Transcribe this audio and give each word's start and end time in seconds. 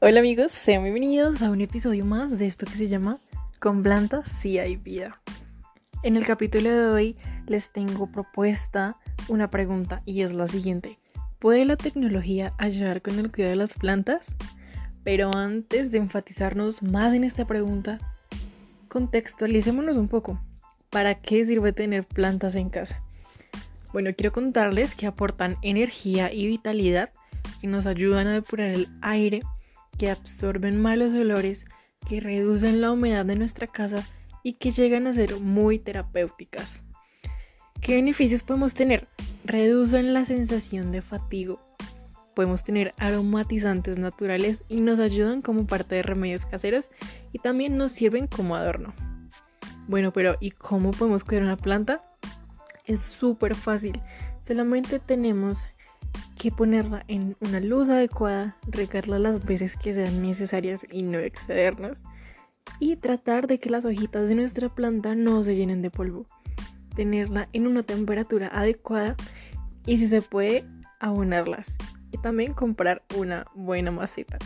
Hola 0.00 0.20
amigos, 0.20 0.52
sean 0.52 0.84
bienvenidos 0.84 1.42
a 1.42 1.50
un 1.50 1.60
episodio 1.60 2.04
más 2.04 2.38
de 2.38 2.46
esto 2.46 2.66
que 2.66 2.78
se 2.78 2.86
llama 2.86 3.18
Con 3.58 3.82
plantas 3.82 4.30
sí 4.30 4.56
hay 4.56 4.76
vida. 4.76 5.20
En 6.04 6.16
el 6.16 6.24
capítulo 6.24 6.70
de 6.70 6.86
hoy 6.86 7.16
les 7.48 7.72
tengo 7.72 8.06
propuesta 8.06 8.96
una 9.26 9.50
pregunta 9.50 10.02
y 10.04 10.22
es 10.22 10.32
la 10.32 10.46
siguiente. 10.46 11.00
¿Puede 11.40 11.64
la 11.64 11.74
tecnología 11.74 12.54
ayudar 12.58 13.02
con 13.02 13.18
el 13.18 13.32
cuidado 13.32 13.50
de 13.50 13.56
las 13.56 13.74
plantas? 13.74 14.28
Pero 15.02 15.32
antes 15.34 15.90
de 15.90 15.98
enfatizarnos 15.98 16.80
más 16.80 17.12
en 17.12 17.24
esta 17.24 17.44
pregunta, 17.44 17.98
contextualicémonos 18.86 19.96
un 19.96 20.06
poco. 20.06 20.40
¿Para 20.90 21.16
qué 21.16 21.44
sirve 21.44 21.72
tener 21.72 22.06
plantas 22.06 22.54
en 22.54 22.70
casa? 22.70 23.02
Bueno, 23.92 24.10
quiero 24.16 24.30
contarles 24.30 24.94
que 24.94 25.08
aportan 25.08 25.56
energía 25.62 26.32
y 26.32 26.46
vitalidad, 26.46 27.10
que 27.60 27.66
nos 27.66 27.84
ayudan 27.86 28.28
a 28.28 28.34
depurar 28.34 28.68
el 28.68 28.88
aire, 29.00 29.42
que 29.98 30.10
absorben 30.10 30.80
malos 30.80 31.12
olores, 31.12 31.66
que 32.08 32.20
reducen 32.20 32.80
la 32.80 32.92
humedad 32.92 33.26
de 33.26 33.36
nuestra 33.36 33.66
casa 33.66 34.06
y 34.42 34.54
que 34.54 34.70
llegan 34.70 35.06
a 35.06 35.14
ser 35.14 35.40
muy 35.40 35.78
terapéuticas. 35.78 36.80
¿Qué 37.80 37.96
beneficios 37.96 38.42
podemos 38.42 38.74
tener? 38.74 39.08
Reducen 39.44 40.14
la 40.14 40.24
sensación 40.24 40.92
de 40.92 41.02
fatigo. 41.02 41.60
Podemos 42.34 42.64
tener 42.64 42.94
aromatizantes 42.98 43.98
naturales 43.98 44.64
y 44.68 44.80
nos 44.80 45.00
ayudan 45.00 45.42
como 45.42 45.66
parte 45.66 45.96
de 45.96 46.02
remedios 46.02 46.46
caseros 46.46 46.90
y 47.32 47.40
también 47.40 47.76
nos 47.76 47.92
sirven 47.92 48.28
como 48.28 48.54
adorno. 48.54 48.94
Bueno, 49.88 50.12
pero 50.12 50.36
¿y 50.40 50.52
cómo 50.52 50.92
podemos 50.92 51.24
cuidar 51.24 51.44
una 51.44 51.56
planta? 51.56 52.02
Es 52.84 53.00
súper 53.00 53.54
fácil. 53.54 54.00
Solamente 54.42 54.98
tenemos 54.98 55.66
que 56.38 56.50
ponerla 56.50 57.04
en 57.08 57.36
una 57.40 57.60
luz 57.60 57.88
adecuada, 57.88 58.56
regarla 58.68 59.18
las 59.18 59.44
veces 59.44 59.76
que 59.76 59.92
sean 59.92 60.22
necesarias 60.22 60.86
y 60.90 61.02
no 61.02 61.18
excedernos. 61.18 62.02
Y 62.80 62.96
tratar 62.96 63.46
de 63.46 63.58
que 63.58 63.70
las 63.70 63.84
hojitas 63.84 64.28
de 64.28 64.34
nuestra 64.34 64.68
planta 64.68 65.14
no 65.14 65.42
se 65.42 65.56
llenen 65.56 65.82
de 65.82 65.90
polvo. 65.90 66.26
Tenerla 66.94 67.48
en 67.52 67.66
una 67.66 67.82
temperatura 67.82 68.48
adecuada 68.48 69.16
y 69.84 69.98
si 69.98 70.06
se 70.06 70.22
puede, 70.22 70.64
abonarlas. 71.00 71.76
Y 72.12 72.18
también 72.18 72.54
comprar 72.54 73.02
una 73.16 73.46
buena 73.54 73.90
maceta. 73.90 74.38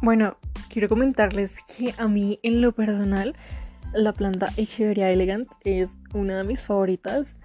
Bueno, 0.00 0.36
quiero 0.68 0.88
comentarles 0.88 1.58
que 1.62 1.94
a 1.98 2.08
mí 2.08 2.40
en 2.42 2.60
lo 2.60 2.72
personal 2.72 3.36
la 3.92 4.12
planta 4.12 4.48
Echeveria 4.56 5.10
elegant 5.10 5.48
es 5.64 5.98
una 6.14 6.38
de 6.38 6.44
mis 6.44 6.62
favoritas, 6.62 7.36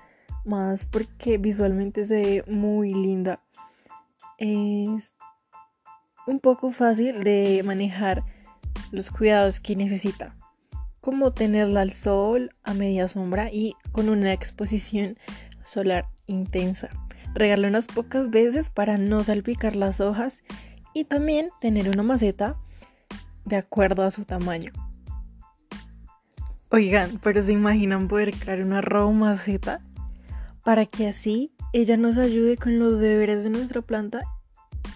más 0.47 0.85
porque 0.85 1.37
visualmente 1.37 2.05
se 2.05 2.13
ve 2.15 2.43
muy 2.47 2.93
linda. 2.93 3.41
Es 4.37 5.13
un 6.25 6.39
poco 6.39 6.71
fácil 6.71 7.23
de 7.23 7.61
manejar 7.63 8.23
los 8.91 9.09
cuidados 9.09 9.59
que 9.59 9.75
necesita, 9.75 10.35
como 11.01 11.33
tenerla 11.33 11.81
al 11.81 11.91
sol, 11.91 12.51
a 12.63 12.73
media 12.73 13.07
sombra 13.07 13.51
y 13.51 13.75
con 13.91 14.09
una 14.09 14.33
exposición 14.33 15.17
solar 15.65 16.07
intensa. 16.25 16.89
Regarla 17.33 17.67
unas 17.67 17.87
pocas 17.87 18.29
veces 18.29 18.69
para 18.69 18.97
no 18.97 19.23
salpicar 19.23 19.75
las 19.75 19.99
hojas 19.99 20.41
y 20.93 21.05
también 21.05 21.49
tener 21.61 21.89
una 21.89 22.03
maceta 22.03 22.57
de 23.45 23.57
acuerdo 23.57 24.03
a 24.03 24.11
su 24.11 24.25
tamaño. 24.25 24.71
Oigan, 26.69 27.19
pero 27.21 27.41
se 27.41 27.53
imaginan 27.53 28.07
poder 28.07 28.33
crear 28.33 28.61
una 28.61 28.81
row 28.81 29.11
maceta 29.13 29.81
para 30.67 30.85
que 30.85 31.07
así 31.07 31.53
ella 31.71 31.95
nos 31.95 32.17
ayude 32.17 32.57
con 32.57 32.77
los 32.77 32.99
deberes 32.99 33.45
de 33.45 33.49
nuestra 33.49 33.81
planta 33.81 34.19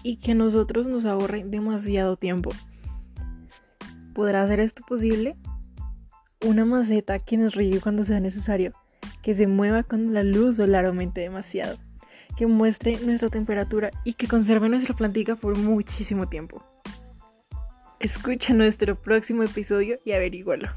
y 0.02 0.16
que 0.16 0.34
nosotros 0.34 0.86
nos 0.86 1.06
ahorre 1.06 1.44
demasiado 1.44 2.18
tiempo. 2.18 2.50
¿Podrá 4.12 4.42
hacer 4.42 4.60
esto 4.60 4.82
posible? 4.86 5.34
Una 6.44 6.66
maceta 6.66 7.18
que 7.18 7.38
nos 7.38 7.54
riegue 7.54 7.80
cuando 7.80 8.04
sea 8.04 8.20
necesario, 8.20 8.74
que 9.22 9.34
se 9.34 9.46
mueva 9.46 9.82
cuando 9.82 10.12
la 10.12 10.22
luz 10.22 10.58
solar 10.58 10.84
aumente 10.84 11.22
demasiado, 11.22 11.78
que 12.36 12.46
muestre 12.46 12.98
nuestra 13.06 13.30
temperatura 13.30 13.92
y 14.04 14.12
que 14.12 14.28
conserve 14.28 14.68
nuestra 14.68 14.94
plantita 14.94 15.36
por 15.36 15.56
muchísimo 15.56 16.28
tiempo. 16.28 16.62
Escucha 17.98 18.52
nuestro 18.52 19.00
próximo 19.00 19.42
episodio 19.42 20.00
y 20.04 20.12
averígualo. 20.12 20.68